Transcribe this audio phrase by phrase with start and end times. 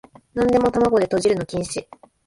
[0.33, 1.85] なんでも玉子でとじるの禁止